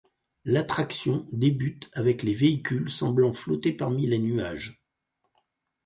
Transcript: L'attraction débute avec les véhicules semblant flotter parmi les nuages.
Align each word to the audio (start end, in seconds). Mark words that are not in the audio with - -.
L'attraction 0.45 1.27
débute 1.31 1.91
avec 1.93 2.23
les 2.23 2.33
véhicules 2.33 2.89
semblant 2.89 3.33
flotter 3.33 3.71
parmi 3.71 4.07
les 4.07 4.17
nuages. 4.17 4.81